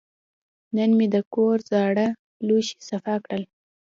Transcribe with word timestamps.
نن 0.75 0.89
مې 0.97 1.07
د 1.13 1.17
کور 1.33 1.57
زاړه 1.71 2.07
لوښي 2.47 2.77
صفا 2.89 3.15
کړل. 3.25 3.43